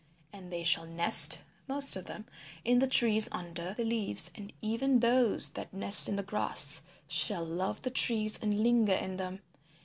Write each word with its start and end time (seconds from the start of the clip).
And 0.33 0.51
they 0.51 0.63
shall 0.63 0.87
nest, 0.87 1.43
most 1.67 1.95
of 1.95 2.05
them, 2.07 2.25
in 2.65 2.79
the 2.79 2.87
trees 2.87 3.29
under 3.31 3.75
the 3.75 3.83
leaves, 3.83 4.31
and 4.33 4.51
even 4.59 4.99
those 4.99 5.49
that 5.49 5.71
nest 5.75 6.09
in 6.09 6.15
the 6.15 6.23
grass 6.23 6.81
shall 7.07 7.45
love 7.45 7.83
the 7.83 7.91
trees 7.91 8.39
and 8.41 8.63
linger 8.63 8.93
in 8.95 9.17
them. 9.17 9.41